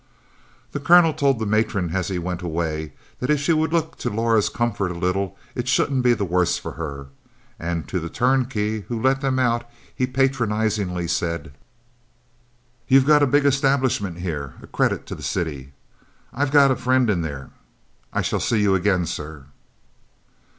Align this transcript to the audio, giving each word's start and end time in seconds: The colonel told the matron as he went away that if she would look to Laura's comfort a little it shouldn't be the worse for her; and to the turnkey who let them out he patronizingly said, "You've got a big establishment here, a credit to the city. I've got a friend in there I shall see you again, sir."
The 0.71 0.79
colonel 0.79 1.13
told 1.13 1.37
the 1.37 1.45
matron 1.45 1.91
as 1.95 2.07
he 2.07 2.17
went 2.17 2.41
away 2.41 2.93
that 3.19 3.29
if 3.29 3.39
she 3.39 3.53
would 3.53 3.71
look 3.71 3.97
to 3.99 4.09
Laura's 4.09 4.49
comfort 4.49 4.89
a 4.89 4.95
little 4.97 5.37
it 5.53 5.67
shouldn't 5.67 6.01
be 6.01 6.15
the 6.15 6.25
worse 6.25 6.57
for 6.57 6.71
her; 6.71 7.09
and 7.59 7.87
to 7.87 7.99
the 7.99 8.09
turnkey 8.09 8.81
who 8.87 8.99
let 8.99 9.21
them 9.21 9.37
out 9.37 9.63
he 9.95 10.07
patronizingly 10.07 11.07
said, 11.07 11.53
"You've 12.87 13.05
got 13.05 13.21
a 13.21 13.27
big 13.27 13.45
establishment 13.45 14.17
here, 14.17 14.55
a 14.63 14.65
credit 14.65 15.05
to 15.05 15.13
the 15.13 15.21
city. 15.21 15.73
I've 16.33 16.49
got 16.49 16.71
a 16.71 16.75
friend 16.75 17.07
in 17.07 17.21
there 17.21 17.51
I 18.11 18.23
shall 18.23 18.39
see 18.39 18.59
you 18.59 18.73
again, 18.73 19.05
sir." 19.05 19.45